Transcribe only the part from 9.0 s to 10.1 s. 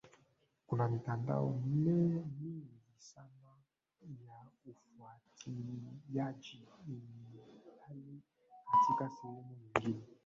sehemu nyingine